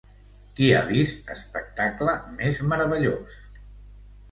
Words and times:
Qui 0.59 0.69
ha 0.77 0.79
vist 0.87 1.29
espectacle 1.35 2.17
més 2.41 2.65
meravellós? 2.73 3.39